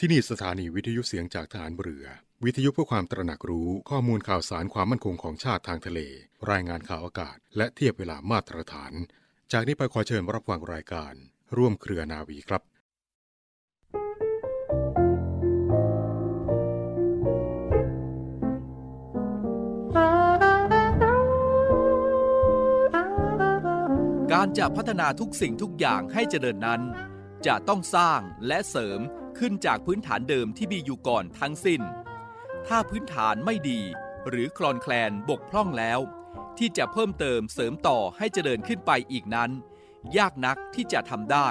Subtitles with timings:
[0.00, 2.06] ที่นี่สถานีวิทยุเสียงจากฐานเรือ
[2.44, 6.00] วิทยุเพื่อความตระหนักรู้ข้อมูลข่าวสารความมั่นคงของชาติทางทะเล
[6.50, 8.92] รายงานข่าวอากาศ และเทียบเวลามาตรฐาน
[9.52, 11.12] จากนี้ไปขอเชิญรับฟังรายการ
[11.56, 12.62] ร่วมเครือนาวีครับ
[24.32, 26.82] การจะพัฒนาทุกสิ่งทุกอย่างให้เจริญนั้น
[27.46, 29.00] จะต้องสร้างและเสริม
[29.38, 31.80] ขึ้นจากพื้นฐานเดิมที่มีอยู่ก่อนทั้งสิ้น
[32.66, 33.80] ถ้าพื้นฐานไม่ดี
[34.28, 36.00] หรือคลอนแคลนบกพร่องแล้ว
[36.58, 39.50] ที่จะเพิ่มเติมเสริมต่อให้เจริญขึ้นไปอีกนั้น
[40.16, 41.48] ยากนักที่จะทำได้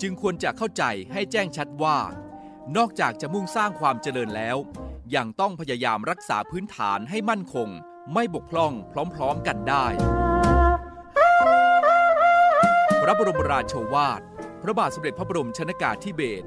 [0.00, 1.98] จึงควรจะเข้าใจให้แจ้งชัดว่า
[2.76, 4.56] นอกจากจะมุ่งสร้างความเจริญแล้ว
[5.16, 7.68] ยังต้องพยายามรักษาพื้นฐานให้มั่นคง
[8.14, 8.72] ไม่บกพร่อง
[9.14, 9.86] พร้อมๆกันได้
[13.02, 14.20] พระบรมราโชวาท
[14.62, 16.46] พระบาทสมเด็จพระบรมชนากาธิเบศร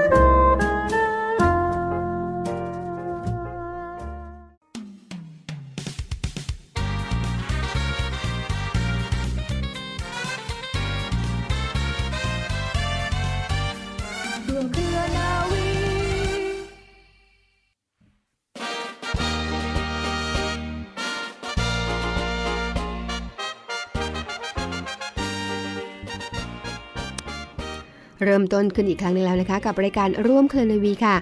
[28.23, 31.15] เริ่มต้นขึ้นอีกครั้งหนึงแล้วนะคะ กับรายการร่วมเคลนวีค่ะ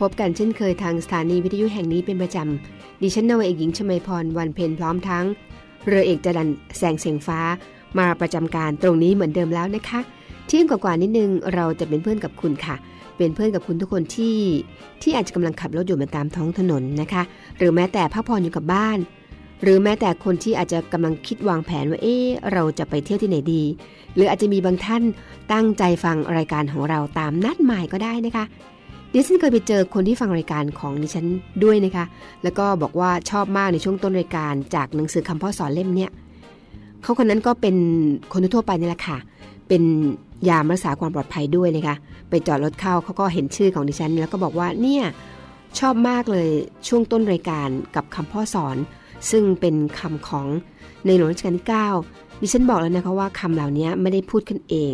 [0.00, 5.24] พบกันเช่นเคยทางสถานีวิทยุแห่งนี้เป็นประจำดิฉันนวเอกหญิงชมาพรวันเพ็ญพร้อมทั้ง
[5.86, 7.40] เรือเอกจรันแสงเสียงฟ้า
[7.98, 10.00] มาประจำการตรงนี้เหมือนเดิมแล้วนะคะ
[10.46, 12.76] เที่ยงกว่าๆนิดนึงเราจะเป็นเพื่อนกับคุณค่ะ
[13.16, 14.38] เป็นเพื่อนกับคุณทุกคนที่
[15.02, 17.22] ที่อาจจะกำลังขับรถอยู่บนตามท้องถนนนะคะ
[17.58, 18.98] หรือแม้แต่พักผ่อนอยู่กับบ้าน
[19.62, 22.16] หรือแม้แต่คนที่อาจจะกำลังคิดวางแผนว่าเอ๊
[22.52, 23.62] เราจะไปเที่ยวที่ไหนดี
[24.14, 25.02] หรืออาจจะมีบางท่าน
[25.52, 28.44] ตั้งใจฟังรายการของเราตามนัดหมายก็ได้นะคะ
[29.12, 31.26] ดิฉันเคยไปเจอคนที่ฟังรายการของดิฉัน
[31.64, 32.04] ด้วยนะคะ
[32.42, 36.10] แล้วก็บอกว่าชอบมากในช่วงต้นรายการจากหนังสือคำพ่อสอนเล่มเนี้ย
[37.02, 37.76] เขาคนนั้นก็เป็น
[38.32, 39.18] คนทั่วไปนี่แหละค่ะ
[39.68, 39.82] เป็น
[40.48, 41.96] ยามรักษาความปลอดภัยด้วยนะคะ
[42.30, 45.04] ไปจอดรถเข้าเขาก็เห็นชื่อของดิฉัน แล้วก็บอกว่าเนี่ย
[45.78, 46.48] ชอบมากเลย
[46.88, 48.76] ช่วงต้นรายการกับคำพ่อสอน
[49.30, 50.46] ซึ่งเป็นคำของ
[51.06, 51.64] ในหลวงรัชกาลที่
[52.02, 54.92] 9 ดิฉันบอกแล้วนะคะว่าคำเหล่านี้ไม่ได้พูดขึ้นเอง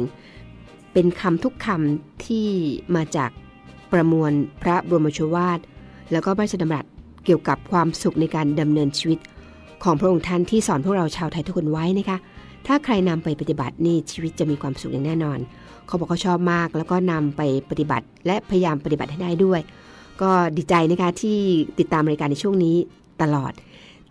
[0.92, 2.48] เป็นคำทุกคำที่
[2.96, 3.30] มาจาก
[3.92, 5.58] ประมวลพระบรมโชวาท
[6.12, 6.84] แล้วก็พระราชดำรัส
[7.24, 9.18] เกี่ยวกับความสุขในการดำเนินชีวิต
[9.84, 12.18] ของพระองค์ท่านที่สอนพวกเราชาวไทยทุกคนไว้นะคะ
[12.66, 15.38] ถ้าใครนำไปปฏิบัตินี่ชีวิตจะมีความสุขอย่างแน่นอน
[15.86, 19.60] เขาบอกเขาชอบมาก แล้วก็นำไปปฏิบัติ และพยายามปฏิบัติให้ได้ด้วย
[20.22, 21.38] ก็ดีใจนะคะที่
[21.78, 22.76] ติดตามรายการในช่วงนี้
[23.22, 23.52] ตลอด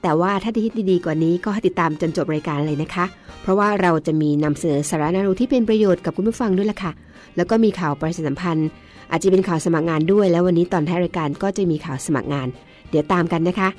[0.02, 3.06] แต่ว่าถ้าที่ดีๆกว่านี้ก็ให้ติดตามจนจบรายการเลยนะคะ
[3.42, 6.92] เพราะว่าเราจะมีนำเสนอสาระน่ารู้ที่เป็นประโยชน์กับคุณผู้ฟังด้วยล่ะค่ะ
[7.36, 8.70] แล้วก็มีข่าวประชาสัมพันธ์
[9.12, 12.48] อาจจะเป็นข่าวสมัครงานด้วย แล้ววันนี้ตอนท้ายรายการก็จะมีข่าวสมัครงาน
[12.90, 13.70] เดี๋ยวตามกันนะคะ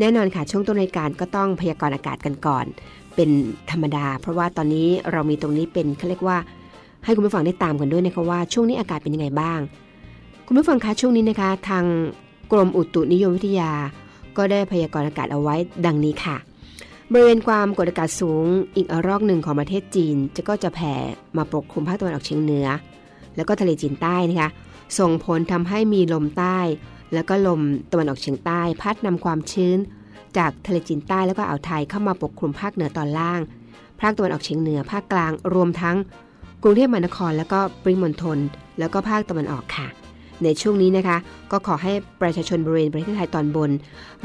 [0.00, 2.66] แน่นอนค่ะช่วงต้นรายการก็ต้องพยากรณ์อากาศกันก่อน
[3.14, 3.30] เป็น
[3.70, 6.38] ธรรมดา เพราะว่าตอนนี้เรามีตรงนี้เป็นเขาเรียกว่า
[7.04, 9.60] ให้คุณผู้ฟังได้ตามกันด้วยนะคะว่าช่วงนี้อากาศเป็นยังไงบ้าง
[10.46, 11.84] คุณผู้ฟังคะช่วงนี้นะคะ ทาง
[12.52, 13.70] กรมอุตุนิยมวิทยา
[14.38, 15.56] ก็ได้พยากรณ์อากาศเอาไว้
[15.86, 16.36] ดังนี้ค่ะ
[17.12, 18.44] บริเวณความกดอากาศสูง
[18.76, 20.94] อีกรอกหนึ่งของประเทศจีน จะก็จะแผ่
[21.36, 22.66] มาปกคลุมภาคตะวันออกเฉียงเหนือ
[23.36, 24.50] แล้วก็ทะเลจีนใต้นะคะ
[24.98, 26.58] ส่งผลทำให้มีลมใต้
[27.14, 27.60] แล้วก็ลม
[27.92, 29.78] ตะวันออกเฉียงใต้ พัดนำความชื้น
[30.38, 33.40] จากทะเลจีนใต้แล้วก็อ่าวไทยเข้ามาปกคลุมภาคเหนือตอนล่าง
[34.00, 35.96] ภาคตะวันออกเฉียงเหนือภาคกลางรวมทั้ง
[36.62, 38.38] กรุงเทพมหานครแล้วก็ปริมณฑล
[38.78, 39.88] แล้วก็ภาคตะวันออกค่ะ
[40.44, 41.16] ในช่วงนี้นะคะ
[41.52, 43.70] ก็ขอให้ประชาชนบริเวณประเทศไทยตอนบน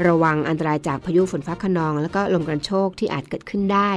[0.06, 3.90] ระวังอันตรายจากพายุฝนฟ้าคะนอง แล้วก็ลมกระโชกที่อาจเกิดขึ้นได้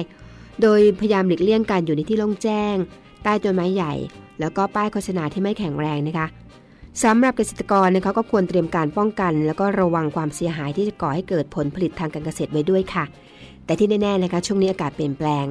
[0.61, 2.75] โดยพยายามหลีกเลี่ยงการอยู่ในที่โล่งแจ้ง
[3.23, 3.93] ใต้ต้นไม้ใหญ่
[4.39, 6.27] แล้วก็ป้ายโฆษณาที่ไม่แข็งแรงนะคะ
[7.03, 13.05] สำหรับเกษตรกรนะคะก็ควรเตรียมการป้องกัน แล้วก็ระวังความเสียหายที่จะก่อให้เกิดผลผลิตทางการเกษตรไว้ด้วยค่ะ
[13.65, 15.45] แต่ที่แน่ๆนะคะช่วงนี้อากาศเปลี่ยนแปลง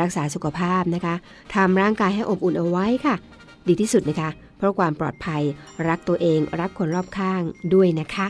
[0.00, 1.14] รักษาสุขภาพนะคะ
[1.54, 3.14] ทำร่างกายให้อบอุ่นเอาไว้ค่ะ
[3.68, 5.42] ดีที่สุดนะคะ เพราะความปลอดภัย
[5.88, 7.42] รักตัวเองรักคนรอบข้าง
[7.74, 8.26] ด้วยนะคะ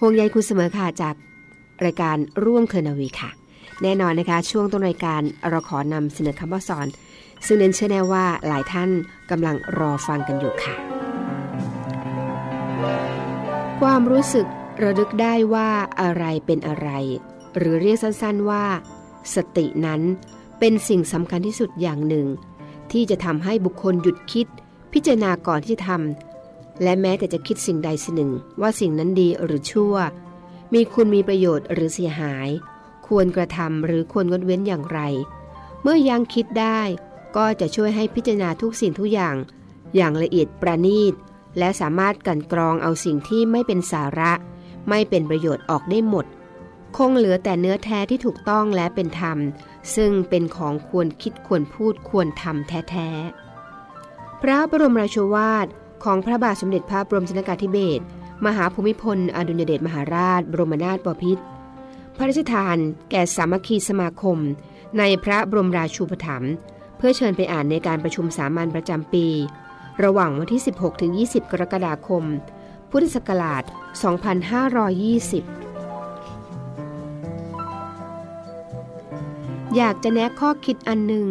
[0.00, 1.14] ห่วงใยคุณเสมอค่ะจาก
[1.84, 3.30] รายการร่วมเคลนาวีค่ะ
[3.82, 6.86] แน่นอนนะคะ ช่วงต้นรายการเราขอนำเสนอคำว่าสอน
[7.46, 8.90] ซึ่งเน้นเชื่อแน่ว่าหลายท่าน
[9.30, 10.74] กำลังรอฟังกันอยู่ค่ะ
[13.80, 14.46] ความรู้สึก
[14.82, 16.88] ระลึกได้ว่าอะไรเป็นอะไร
[17.56, 18.64] หรือเรียกสั้นๆว่า
[19.34, 20.00] สตินั้น
[20.58, 22.26] เป็นสิ่งสำคัญที่สุดอย่างหนึ่ง
[22.92, 24.46] ที่จะทำให้บุคคลหยุดคิด
[24.92, 29.94] พิจารณาก่อนที่จะทำและแม้แต่จะคิดสิ่งใดสิ่งหนึ่งว่าสิ่งนั้นดีหรือชั่ว
[30.74, 32.48] มีคุณมีประโยชน์หรือเสียหาย
[33.06, 35.00] ควรกระทำหรือควรงดเว้นอย่างไร
[35.82, 36.80] เมื่อยังคิดได้
[37.36, 39.36] ก็จะช่วยให้พิจารณาทุกสิ่งทุกอย่าง
[39.96, 41.14] อย่างละเอียดประณีต
[41.58, 44.32] และสามารถกันกรองเอาสิ่งที่ไม่เป็นสาระ
[44.88, 46.26] ไม่เป็นประโยชน์ออกได้หมด
[46.96, 49.38] คงเหลือแต่เนื้อแท้ที่ถูกต้องและเป็นธรรม
[49.94, 53.49] ซึ่งเป็นของควรคิดควรพูดควรทำแท้ๆ
[54.42, 55.66] พระบรมราชวาท
[56.04, 58.02] ของพระบาทสมเด็จพระบรมชนกาธิเบศร
[58.46, 61.42] มหาภูมิพล อดุลยเดชมหาราช บรมนาถบพิตร
[62.16, 62.76] พระราชทาน
[63.10, 64.38] แก่สามัคคีสมาคม
[64.98, 66.52] ในพระบรมราชูปถัมภ์
[66.96, 69.26] เพื่อเชิญไปอ่านในการประชุมสามัญประจำปี
[70.04, 70.62] ระหว่างวันที่
[71.32, 72.24] 16-20 กรกฎาคม
[72.90, 73.72] พุทธศักราช 2520
[79.76, 81.26] อยากจะแนะข้อคิดอันหนึ่ง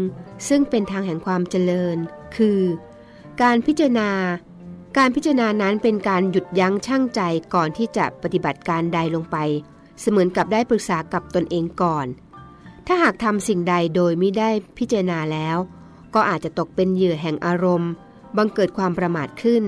[0.48, 1.98] ซึ่งเป็นทางแห่งความเจริญ
[2.36, 2.60] คือ
[3.46, 4.12] การพิจารณา
[4.98, 7.22] การพิจารณานั้นเป็นการหยุดยั้งชั่งใจ
[7.54, 9.38] ก่อนที่จะปฏิบัติการใดลงไป
[10.00, 12.08] เสมือนกับได้ปรึกษากับตนเองก่อน
[12.88, 15.58] ถ้าหากทำสิ่งใดโดยไม่ได้พิจารณาแล้ว
[16.16, 17.92] ก็อาจจะตกเป็นเหยื่อแห่งอารมณ์
[18.38, 19.64] บังเกิดความประมาทขึ้น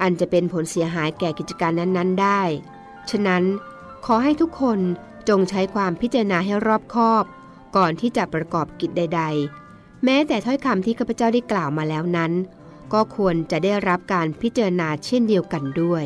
[0.00, 2.42] อันจะเป็นผลเสียหายแก่กิจการนั้นๆ ได้
[3.10, 3.42] ฉะนั้น
[4.06, 4.78] ขอให้ทุกคน
[5.28, 7.24] จงใช้ความพิจารณาให้รอบคอบ
[7.76, 9.22] ก่อนที่จะประกอบกิจใด
[9.62, 12.32] ๆ แม้แต่ถ้อยคำที่ข้าพเจ้าได้กล่าวมาแล้วนั้น
[12.92, 16.04] ก็ควรจะได้รับการพิจารณาเช่นเดียวกันด้วย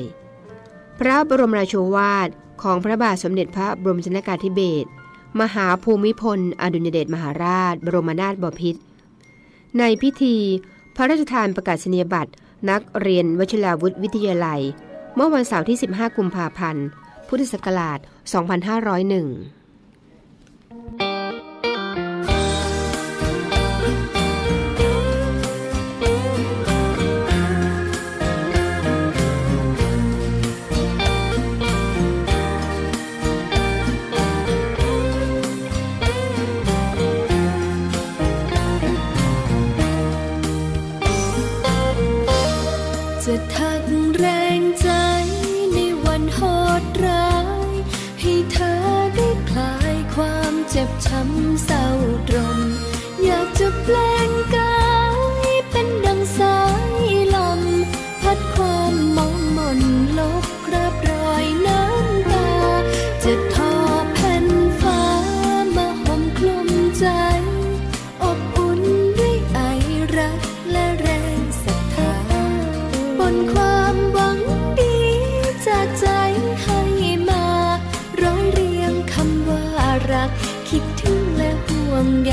[0.99, 2.29] พระบรมราโชวาท
[2.63, 4.89] ของพระบาทสมเด็จพระบรมชนกาธิเบศร
[5.41, 8.81] มหาภูมิพล อดุลยเดชมหาราช บรมนาถบพิตร
[9.79, 10.37] ในพิธี
[10.97, 12.33] พระราชทานประกาศนียบัตร
[12.71, 14.61] นักเรียนวชิราวุธวิทยาลัย
[15.15, 16.87] เมื่อวันเสาร์ที่ 15 กุมภาพันธ์
[17.29, 17.99] พุทธศักราช
[18.83, 19.62] 2501
[80.11, 80.31] รัก
[80.69, 82.33] คิดถึงและห่วงใย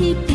[0.00, 0.29] ที่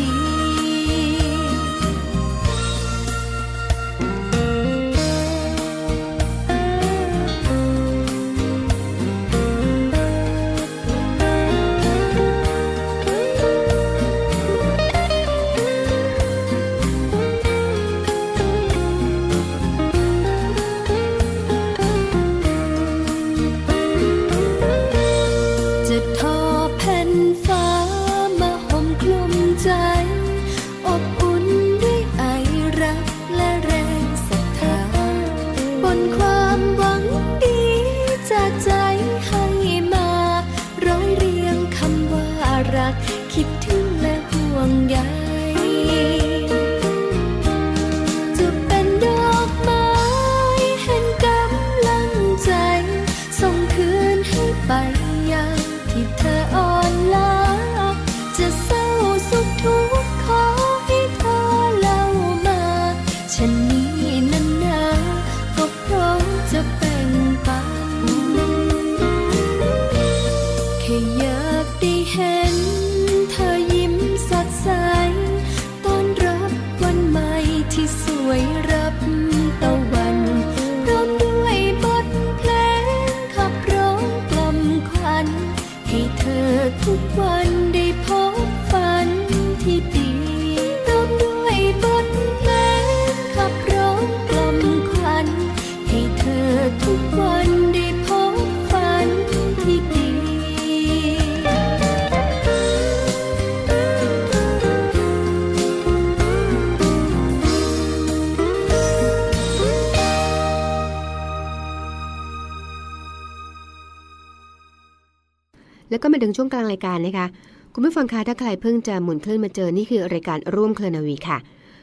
[116.36, 117.26] ช่วงกลางรายการนะคะ
[117.74, 121.38] คุณผู้ฟังคะถ้าใครเพิ่งจะหมุนคลื่นมาเจอนี่คือรายการร่วมเคลนาวีค่ะ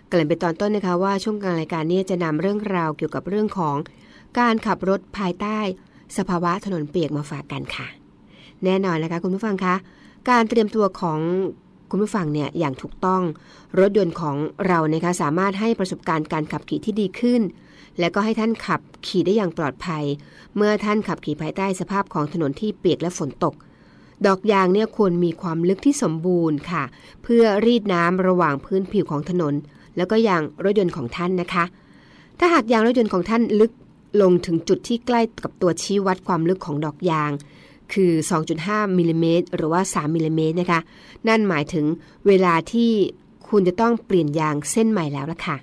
[0.09, 3.75] เกริ่นไปตอนต้นนะคะว่าช่วงกลางรายการนี้จะนำเรื่องราวเกี่ยวกับเรื่องของ
[4.39, 5.59] การขับรถภายใต้
[6.17, 7.87] สภาวะถนนเปียกมาฝากกันค่ะ
[8.63, 9.75] แน่นอนนะคะคุณผู้ฟังคะ
[10.29, 11.19] การเตรียมตัวของ
[11.91, 13.21] คุณผู้ฟังเนี่ยอย่างถูกต้อง
[13.79, 14.35] รถยนต์ของ
[14.67, 17.41] เรานะคะสามารถให้ประสบการณ์การขับขี่ที่ดีขึ้น
[17.99, 20.03] และก็ให้ท่านขับขี่ได้อย่างปลอดภัย
[20.55, 23.55] เมื่อท่านขับขี่ภายใต้สภาพของถนนที่เปียกและฝนตก
[24.27, 26.83] ดอกยางเนี่ยควรมีความลึกที่สมบูรณ์ค่ะ
[27.23, 29.53] เพื่อรีดน้ำระหว่างพื้นผิวของถนน
[29.97, 31.63] แล้วก็ยางรถยนต์ของท่านนะคะ
[32.39, 33.71] ถ้าหากยางรถยนต์ของท่านลึก
[34.21, 37.31] ลงถึงจุดที่ใกล้กับตัวชี้วัดความลึกของดอกยาง
[37.93, 38.11] คือ
[38.55, 40.79] 2.5มิลลิเมตรหรือว่า 3มิลลิเมตรนะคะ
[41.27, 41.85] นั่นหมายถึง
[42.27, 42.91] เวลาที่
[43.49, 45.57] คุณจะต้องเปลี่ยนยางเส้นใหม่แล้วล่ะค่ะ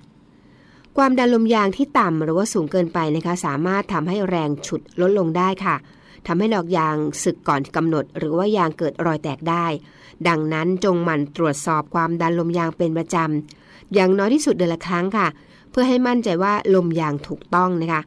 [0.97, 5.75] ความดันลมยางที่ต่ำหรือว่าสูงเกินไปนะคะ สามารถทำให้แรงฉุดลดลงได้ค่ะ
[6.27, 9.65] ทำให้ดอกยางสึกก่อนกำหนด หรือว่ายางเกิดรอยแตกได้
[10.27, 15.27] ดังนั้นจงหมั่นตรวจสอบความดันลมยางเป็นประจำอย่างน้อยที่สุดเดือนละครั้งค่ะ
[15.71, 18.01] เพื่อให้มั่นใจว่าลมยางถูกต้องนะคะ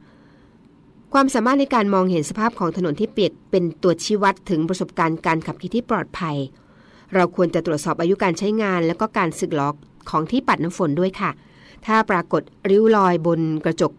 [1.13, 6.37] ความสามารถในการมองเห็นสภาพของถนนที่เปียกเป็นตัวชี้วัดถึงประสบการณ์การขับขี่ที่ปลอดภัย
[7.15, 9.75] เราควรจะตรวจสอบอายุการใช้งาน แล้วก็การสึกหรอก
[10.11, 11.31] ของที่ปัดน้ำฝนด้วยค่ะ
[11.87, 13.93] ถ้าปรากฏริ้วรอยบนกระจก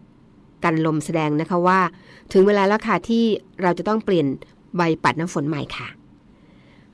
[0.64, 1.80] กันลมแสดงนะคะว่า
[2.32, 3.24] ถึงเวลาแล้วค่ะที่
[3.62, 4.26] เราจะต้องเปลี่ยน
[4.76, 5.88] ใบปัดน้ำฝนใหม่ค่ะ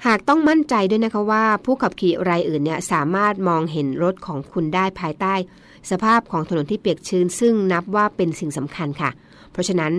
[0.07, 5.35] หากต้องมั่นใจด้วยนะคะว่า ผู้ขับขี่รายอื่นเนี่ยสามารถมองเห็นรถของคุณได้ภายใต้
[5.91, 9.11] สภาพของถนนที่เปียกชื้น ซึ่งนับว่าเป็นสิ่งสำคัญค่ะ
[9.53, 9.93] เพราะฉะนั้น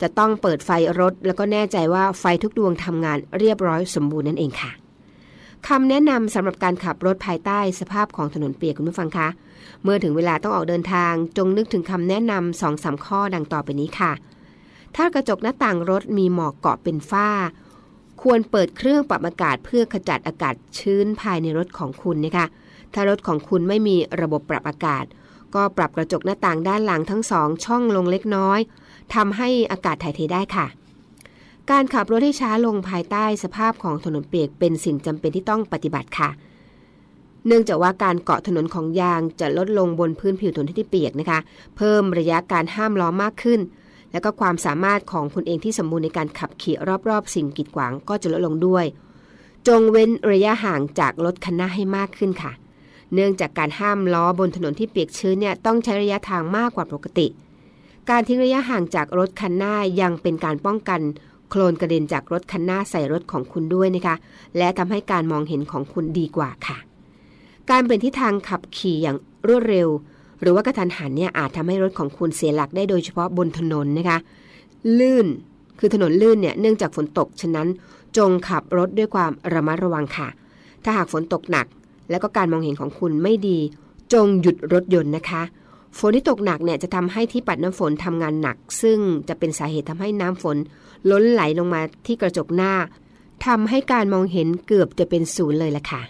[0.00, 4.70] จะต้องเปิดไฟรถ แล้วก็แน่ใจว่าไฟทุกดวงทำงานเรียบร้อยสมบูรณ์นั่นเองค่ะ
[5.68, 9.28] คำแนะนำสำหรับการขับรถภายใต้สภาพของถนนเปียกคุณผู้ฟังคะ
[9.82, 14.12] เมื่อถึงเวลาต้องออกเดินทางจงนึกถึงคำแนะนำสองสาข้อดังต่อไปนี้ค่ะ
[14.96, 17.30] ถ้ากระจกหน้าต่างรถมีหมอกเกาะเป็นฝ้า
[18.22, 22.46] ควรเปิดเครื่องปรับอากาศเพื่อขจัดอากาศชื้นภายในรถของคุณนะคะ
[22.94, 25.04] ถ้ารถของคุณไม่มีระบบปรับอากาศ
[25.54, 28.60] ก็ปรับกระจกหน้าต่างด้านหลังทั้งสองช่องลงเล็กน้อย
[29.14, 30.66] ทำให้อากาศถ่ายเทได้ค่ะ
[31.70, 36.30] การขับรถให้ช้าลงภายใต้สภาพของถนนเปียกเป็นสิ่งจำเป็นที่ต้องปฏิบัติค่ะ
[37.46, 41.40] เนื่องจากว่าการเกาะถนนของยางจะลดลงบนพื้นผิวถนนที่เปียกนะคะ
[41.76, 43.60] เพิ่มระยะการห้ามล้อมากขึ้น
[44.12, 46.76] และก็ความสามารถของคุณเองที่สมบูรณ์ในการขับขี่
[47.08, 48.84] รอบๆ สิ่งกีดขวางก็จะลดลงด้วย
[49.68, 52.52] จงเว้นระยะห่างจากรถคันหน้าให้มากขึ้นค่ะ
[53.14, 57.26] เนื่องจากการห้ามล้อบนถนนที่เปียกชื้นเนี่ยต้องใช้ระยะทางมากกว่าปกติ
[58.10, 61.00] การทิ้งระยะห่างจากรถคันหน้ายังเป็นการป้องกัน
[61.50, 64.16] โคลนกระเด็นจากรถคันหน้าใส่รถของคุณด้วยนะคะ
[64.58, 66.89] และทำให้การมองเห็นของคุณดีกว่าค่ะ
[67.70, 69.16] การเป็นที่ทางขับขี่อย่าง
[69.48, 69.88] รวดเร็ว
[70.40, 74.18] หรือว่ากระทันหันเนี่ยอาจทำให้รถของคุณเสียหลักได้โดยเฉพาะบนถนนนะคะ
[74.98, 75.26] ลื่น
[75.78, 77.68] คือถนนลื่นเนี่ยเนื่องจากฝนตกฉะนั้น
[78.16, 80.28] จงขับรถด้วยความระมัดระวังค่ะ
[80.84, 81.66] ถ้าหากฝนตกหนัก
[82.10, 83.58] แล้วก็การมองเห็นของคุณไม่ดี
[84.12, 85.42] จงหยุดรถยนต์นะคะ
[85.98, 88.98] ฝนที่ตกหนักเนี่ยจะทำให้ที่ปัดน้ำฝนทำงานหนัก ซึ่ง
[89.28, 90.56] จะเป็นสาเหตุทำให้น้ำฝน
[91.10, 92.72] ล้นไหลลงมาที่กระจกหน้า
[93.46, 96.02] ทำให้การมองเห็นเกือบจะเป็นศูนย์เลยล่ะค่ะ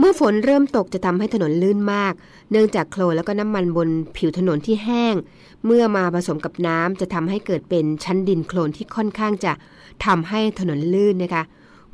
[0.00, 2.12] เมื่อฝนเริ่มตกจะทำให้ถนนลื่นมาก
[2.50, 5.14] เนื่องจากโคลนแล้วก็น้ำมันบนผิวถนนที่แห้ง
[5.66, 9.52] เมื่อมาผสมกับน้ำจะทำให้เกิดเป็นชั้นดินโคลนที่ค่อนข้างจะ
[10.06, 11.42] ทำให้ถนนลื่นนะคะ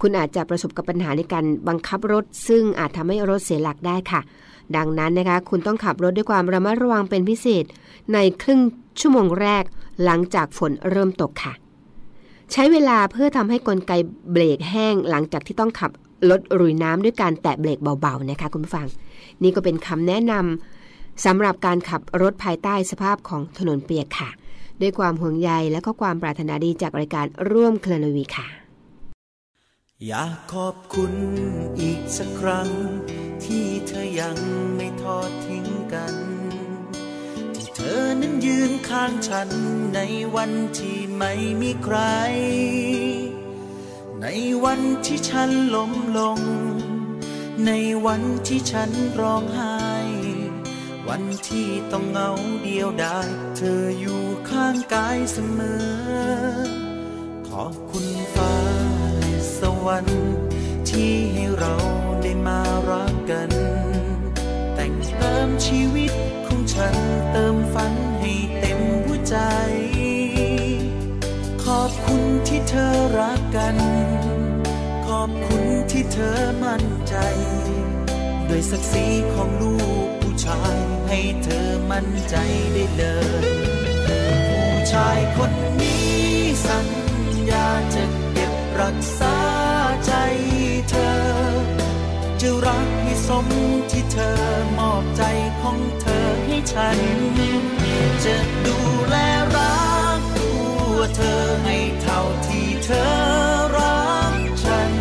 [0.01, 4.21] คุณอาจจะประสบกับปัญหาในการบังคับรถ ซึ่งอาจทำให้รถเสียหลักได้ค่ะ
[4.77, 7.65] ดังนั้นนะคะ คุณต้องขับรถด้วยความระมัดระวังเป็นพิเศษ
[8.13, 8.61] ในครึ่ง
[9.01, 9.65] ชั่วโมงแรก
[10.05, 11.53] หลังจากฝนเริ่มตกค่ะ
[12.53, 13.93] ใช้เวลาเพื่อทำให้กลไก
[14.33, 15.91] เบรกแห้งหลังจากที่ต้องขับ
[16.31, 18.87] รถรุยน้ำด้วยการแตะเบรกเบาๆนะคะคุณผู้ฟัง
[19.43, 24.31] นี่ก็เป็นคำแนะนำสำหรับการขับรถภายใต้สภาพของถนนเปียกค่ะ
[24.81, 28.47] ด้วยความห่วงใยและก็ความปรารถนาดีจากรายการร่วมเคลนวีค่ะ
[30.07, 31.13] อยากขอบคุณ
[31.81, 32.69] อีกสักครั้ง
[33.45, 34.39] ที่เธอยัง
[34.77, 36.15] ไม่ทอดทิ้งกัน
[37.55, 39.49] ที่เธอนั้นยืนข้างฉัน
[39.95, 40.01] ใน
[40.35, 41.97] วันที่ไม่มีใคร
[44.23, 44.27] ใน
[44.65, 46.41] วันที่ฉันล้มลง
[47.67, 47.71] ใน
[48.07, 49.77] วันที่ฉันร้องไห้
[51.09, 52.31] วันที่ต้องเหงา
[52.63, 55.87] เดียวดายเธออยู่ข้างกายเสมอ
[57.49, 58.55] ขอบคุณฟ้า
[59.19, 60.27] และสวรรค์
[60.89, 61.75] ที่ให้เรา
[62.23, 63.51] ได้มารักกัน
[64.75, 66.13] แต่งเติมชีวิต
[66.47, 66.95] ของฉัน
[67.33, 69.37] เติมฝันให้เต็มหัวใจ
[72.59, 73.77] ที่เธอรักกัน
[75.07, 77.15] ขอบคุณที่เธอมั่นใจ
[78.49, 80.77] ด้วยศักดิ์ศรีของลูกผู้ชาย
[81.09, 82.37] ให้เธอมั่นใจ
[82.73, 83.05] ได้เล
[83.43, 83.47] ย
[84.49, 86.15] ผู้ชายคนนี้
[86.67, 86.89] สัญ
[87.51, 89.37] ญาจะเก็บรักษา
[90.07, 90.13] ใจ
[90.91, 91.17] เธอ
[92.41, 93.47] จะรักให้สม
[93.91, 94.39] ที่เธอ
[94.79, 95.23] มอบใจ
[95.61, 96.99] ของเธอให้ฉัน
[98.25, 98.37] จะ
[98.67, 98.77] ดู
[99.09, 99.17] แล
[99.57, 99.77] รั
[100.19, 100.51] กตั
[100.97, 101.56] วเธอ
[102.89, 103.09] เธอ
[103.77, 104.07] รั
[104.39, 104.93] กฉัน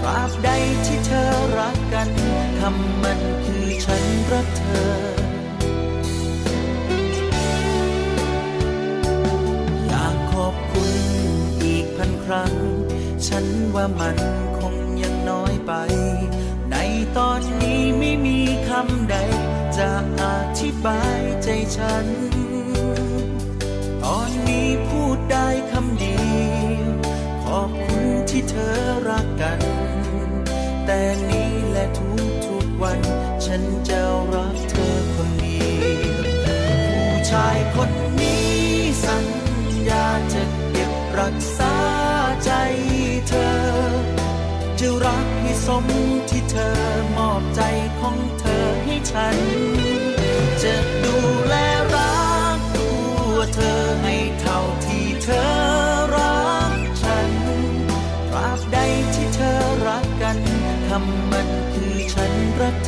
[0.00, 0.48] ตราบใด
[0.86, 2.10] ที่เธอรักกัน
[2.58, 4.94] คำมันคือฉันรักเธอ
[9.86, 10.92] อยากขอบคุณ
[11.62, 12.54] อีกพันครั้ง
[13.26, 14.18] ฉันว่ามัน
[14.58, 15.72] คงยังน้อยไป
[16.70, 16.76] ใน
[17.16, 19.16] ตอนนี้ไม่มีคำใด
[19.76, 19.88] จะ
[20.22, 20.24] อ
[20.60, 22.06] ธิบายใจฉัน
[24.04, 25.74] ตอนนี้พูดได้ค
[28.56, 28.76] อ
[29.08, 29.60] รักกัน
[30.86, 33.00] แต่นี้และทุกทุกๆวัน
[33.44, 34.00] ฉันจะ
[34.34, 36.20] รักเธอคนเดียว
[37.10, 38.50] ผู้ชายคนนี้
[39.04, 39.26] สัญ
[39.88, 41.76] ญาจะเก็บรักษา
[42.44, 42.50] ใจ
[43.28, 43.56] เธอ
[44.78, 45.84] จะรักให้สม
[46.30, 46.74] ที่เธอ
[47.16, 47.62] มอบใจ
[48.00, 49.36] ของเธอให้ฉัน
[50.62, 51.54] จะดูแล
[51.94, 52.20] รั
[52.56, 52.88] กตั
[53.32, 62.85] วเธอให้เท่าที่เธอำมันคือฉันรัก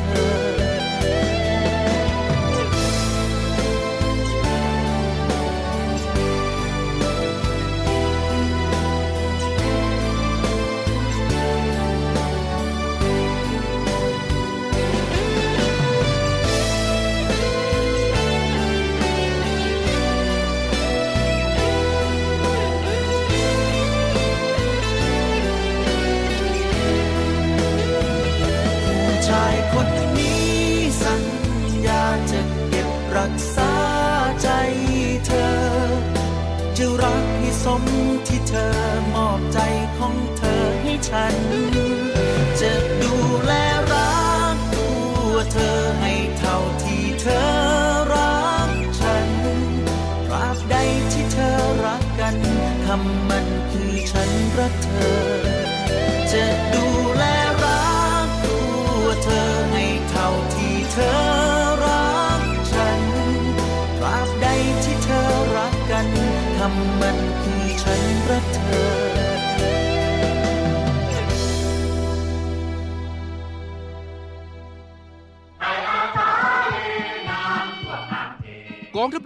[54.88, 55.27] น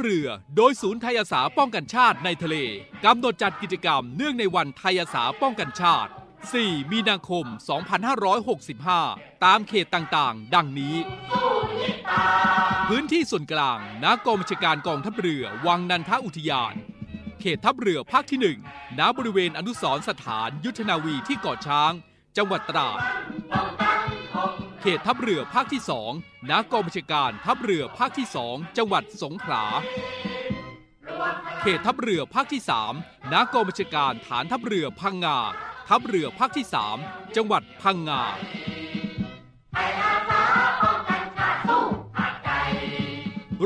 [0.03, 2.57] เรือ โดยศูนย์ไทยอาสาป้องกันชาติในทะเล
[3.05, 6.11] กำหนดจัดกิจกรรมเนื่องในวันไทยอาสาป้องกันชาติ
[6.51, 7.45] 4 มีนาคม
[8.65, 10.97] 2565 ตามเขตต่างๆ ดังนี้
[12.89, 16.75] พื้นที่ส่วนกลางณกองบัญชาการกองทัพเรือ วังนันทอุทยาน
[17.41, 21.93] เขตทัพเรือภาคที่ 1 ณ บริเวณอนุสรณ์สถานยุทธนาวีที่เกาะช้าง
[22.37, 22.99] จังหวัดตราด
[24.85, 25.83] เขตทัพเรือภาคที่
[26.15, 29.65] 2ณกองบัญชาการทัพเรือภาคที่2จังหวัดสงขลา
[31.61, 32.63] เขตทัพเรือภาคที่
[32.97, 35.39] 3ณกองบัญชาการฐานทัพเรือพังงา
[35.89, 36.67] ทัพเรือภาคที่
[37.01, 38.23] 3จังหวัดพังงา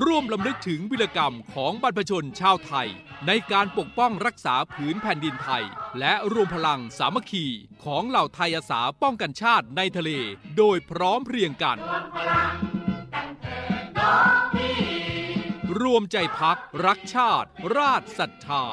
[0.04, 2.88] ร่วมลำลึกถึงวิรกรรมของบรรพชนชาวไทย
[3.26, 5.64] ในการปกป้องรักษาผืนแผ่นดินไทย
[5.98, 7.46] และรวมพลังสามัคคี
[7.84, 10.10] ของเหล่าไทยอาสาป้องกันชาติในทะเล
[10.56, 11.78] โดยพร้อมเพรียงกัน
[15.80, 18.64] รวมใจพักรักชาติ ราชศรัทธา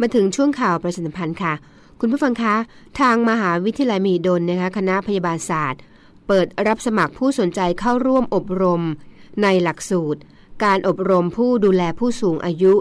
[0.00, 1.54] มาถึงช่วงข่าวประชาสัมพันธ์ค่ะ
[2.04, 2.56] คุณผู้ฟังคะ
[3.00, 5.80] ทางมหาวิทยาลัยมหิดลนะคะคณะพยาบาลศาสตร์
[6.26, 8.82] เปิดรับสมัครผู้สนใจเข้าร่วมอบรม
[9.42, 10.20] ในหลักสูตร
[10.64, 12.72] การอบรมผู้ดูแลผู้สูงอายุ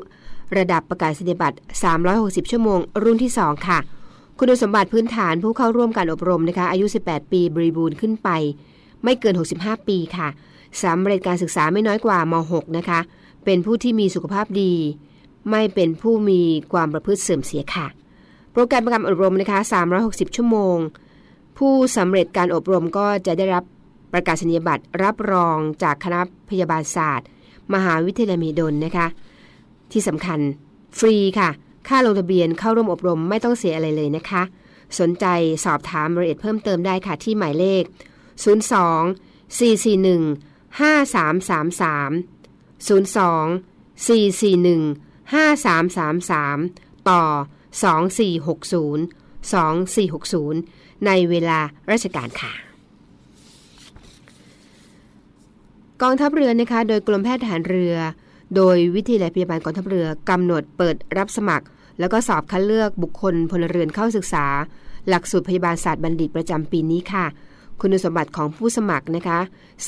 [0.58, 1.58] ระดับประกาศนียบัตร
[2.04, 3.80] 360 ชั่วโมง รุ่นที่ 2 ค่ะ
[4.40, 8.30] คุณสมบัติพื้นฐานผู้เข้าร่วมการอบรมนะคะอายุ 18 ปีบริบูรณ์ขึ้นไป
[9.04, 10.28] ไม่เกิน 65 ปีค่ะ
[10.84, 13.00] สำเร็จการศึกษาไม่น้อยกว่าม 6 นะคะ
[13.46, 14.74] เป็นผู้ที่มีสุขภาพดี
[15.50, 16.42] ไม่เป็นผู้มี
[16.74, 17.88] ความประพฤติเสื่อมเสียค่ะ
[18.52, 19.60] โปรแกรมการอบรมนะคะ
[19.98, 20.78] 360 ชั่วโมง
[21.58, 23.64] ผู้สำเร็จการอบรมก็จะได้รับ
[24.14, 27.28] ประกาศนียบัตรรับรองจากคณะพยาบาลศาสตร์
[27.74, 29.08] มหาวิทยาลัยมหิดลนะคะ
[29.92, 30.40] ที่สำคัญ
[31.00, 31.50] ฟรีค่ะ
[31.88, 34.44] ค่าลงทะเบียนเข้าร่วมอบรมไม่ต้องเสียอะไรเลยนะคะ
[35.00, 35.26] สนใจ
[35.66, 37.84] สอบถามรายละเอียดเพิ่มเติมได้ค่ะที่หมายเลข
[38.44, 38.46] 02
[39.60, 42.98] 441 5333 02
[44.08, 47.24] 441 5333 ต่อ
[47.72, 51.60] 2460 2460 ในเวลา
[51.92, 52.54] ราชการค่ะ
[56.02, 57.96] กองทัพเรือนะคะ โดยกรมแพทย์ทหารเรือ
[58.56, 61.66] โดยวิทยาลัยพยาบาลกองทัพเรือกำหนดเปิดรับสมัคร
[62.00, 64.46] แล้วก็สอบคัดเลือกบุคคลพลเรือนเข้าศึกษา
[65.10, 67.26] หลักสูตรพยาบาลศาสตร์บัณฑิตประจำปีนี้ค่ะ
[67.82, 69.40] คุณสมบัติของผู้สมัครนะคะ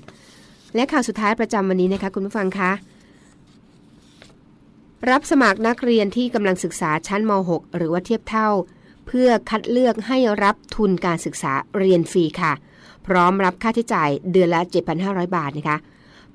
[0.75, 2.71] และข่าวสุดท้ายประจำวันนี้นะคะคุณผู้ฟังคะ
[5.09, 8.49] รับสมัครนักเรียนที่กำลังศึกษาชั้นม .6 หรือว่าเทียบเท่า
[9.07, 12.53] เพื่อคัดเลือกให้รับทุนการศึกษาเรียนฟรีค่ะ
[13.07, 14.61] พร้อมรับค่าใช้จ่ายเดือนละ
[14.99, 15.77] 7,500 บาทนะคะ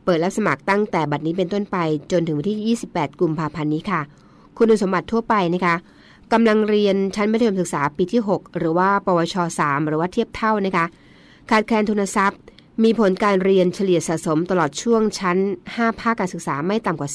[0.05, 1.77] เปิดรับสมัครตั้งแต่บัดนี้เป็นต้นไป
[2.13, 4.01] จนถึงวันที่ 28 กุมภาพันธ์นี้ค่ะ
[4.59, 5.75] คุณสมบัติทั่วไปนะคะ
[6.33, 10.87] กำลังเรียนชั้นมัธยมศึกษาปีที่ 6 หรือว่า ปวช 3 หรือว่าเทียบเท่านะคะ
[11.51, 12.41] ขาดแคลนทุนทรัพย์
[12.85, 15.39] มีผลการเรียนเฉลี่ยสะสมตลอดช่วงชั้น
[15.71, 17.11] 5 ภาคการศึกษาไม่ต่ำกว่า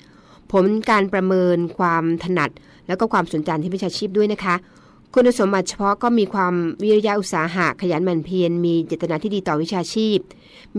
[0.00, 2.50] 3 ผลการประเมินความถนัด
[2.86, 4.54] แล้วก็ความสนใจที่วิชาชีพด้วยนะคะ
[5.16, 10.18] คุณสมบัติเฉพาะก็มีความวิริยะอุตสาหะขยันหมั่นเพียรมีเจตนาที่ดีต่อวิชาชีพ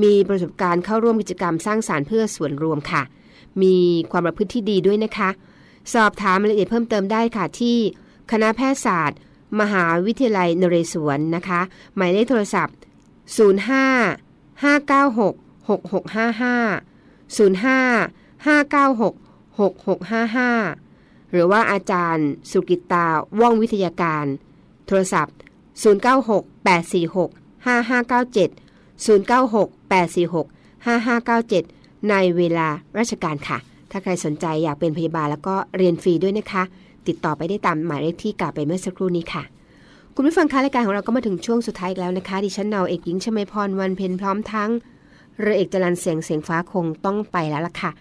[0.04, 3.02] มีประสบการณ์เข้าร่วมกิจกรรมสร้างสารรค์เพื่อส่วนรวมค่ะ
[3.62, 3.76] มี
[4.12, 5.30] ความประพฤติที่ดีด้วยนะคะ
[5.94, 7.78] สอบถามรายละเอียดเพิ่มเติมได้ค่ะที่
[8.32, 9.20] คณะแพทยศาสตร์
[9.60, 11.62] มหาวิทยาลัยนเรศวรนะคะ
[11.96, 12.76] หมายเลขโทรศัพท์
[14.64, 20.85] 05 596 6655 05 596 6655
[21.32, 23.06] หรือว่าอาจารย์ สุกิตา
[23.40, 24.26] ว่องวิทยาการ
[24.88, 25.36] โทรศัพท์
[26.04, 27.30] 096 846
[27.68, 28.50] 5597
[29.06, 30.46] 096 846
[30.88, 32.68] 5597 ในเวลา
[33.00, 33.58] ราชการค่ะ
[33.92, 36.64] ถ้าใครสนใจอยากเป็นพยาบาลแล้วก็เรียนฟรีด้วยนะคะ
[37.08, 39.44] ติดต่อไปได้ตามหมายเลขที่กล่าวไปเมื่อสักครู่นี้ค่ะ
[40.16, 44.70] คุณผู้ฟังคะรายการของเราก็มาถึงช่วงสุดท้ายแล้วนะคะ ดิฉันเนาเอกหญิงชมาพรวันเพ็ญพร้อมทั้ง
[45.40, 47.92] เรือเอกจรันเสียงเสียงฟ้าคงต้องไปแล้วล่ะค่ะ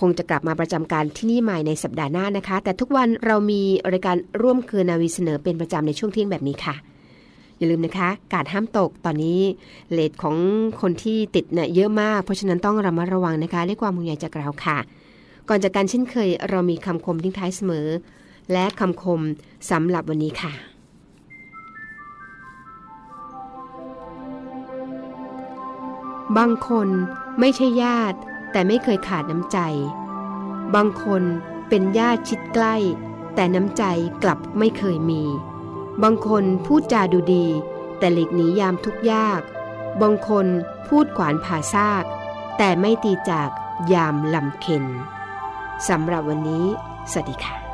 [0.00, 6.74] คงจะกลับมาประจำการที่นี่ใหม่ในสัปดาห์หน้านะคะ แต่ทุกวันเรามีรายการร่วมคืนนาวีเสนอเป็นประจำในช่วงเที่ยงแบบนี้ค่ะ
[7.58, 9.40] อย่าลืมนะคะ การห้ามตกตอนนี้
[9.92, 10.36] เลทของ
[10.80, 14.78] คนที่ติดเนี่ยเยอะมาก เพราะฉะนั้นต้องระมัดระวังนะคะด้วยความห่วงใยจากเราค่ะ
[15.48, 17.86] ก่อนจากการเช่นเคย เรามีคำคมทิ้งท้ายเสมอ
[18.52, 19.20] และคำคม
[19.70, 20.52] สำหรับวันนี้ค่ะ
[26.38, 26.88] บางคน
[27.40, 28.18] ไม่ใช่ญาติ
[28.52, 29.58] แต่ไม่เคยขาดน้ำใจ
[30.74, 31.22] บางคน
[31.68, 32.76] เป็นญาติชิดใกล้
[33.34, 33.84] แต่น้ำใจ
[34.22, 35.22] กลับไม่เคยมี
[36.02, 37.46] บางคนพูดจาดูดี
[37.98, 39.40] แต่หลีกหนียามทุกยาก
[40.02, 40.46] บางคน
[40.88, 42.04] พูดขวานผ่าซาก
[42.58, 43.50] แต่ไม่ตีจาก
[43.92, 44.84] ยามลำเค็น
[45.88, 46.64] สำหรับวันนี้
[47.10, 47.69] สวัสดีค่ะ